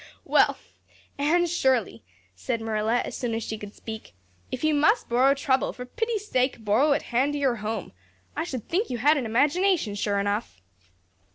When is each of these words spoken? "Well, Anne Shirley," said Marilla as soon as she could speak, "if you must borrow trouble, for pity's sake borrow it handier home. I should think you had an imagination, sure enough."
"Well, 0.25 0.57
Anne 1.19 1.45
Shirley," 1.45 2.01
said 2.33 2.59
Marilla 2.59 3.01
as 3.05 3.15
soon 3.15 3.35
as 3.35 3.43
she 3.43 3.55
could 3.55 3.75
speak, 3.75 4.15
"if 4.51 4.63
you 4.63 4.73
must 4.73 5.07
borrow 5.07 5.35
trouble, 5.35 5.73
for 5.73 5.85
pity's 5.85 6.27
sake 6.27 6.65
borrow 6.65 6.93
it 6.93 7.03
handier 7.13 7.57
home. 7.57 7.91
I 8.35 8.43
should 8.43 8.67
think 8.67 8.89
you 8.89 8.97
had 8.97 9.17
an 9.17 9.27
imagination, 9.27 9.93
sure 9.93 10.19
enough." 10.19 10.59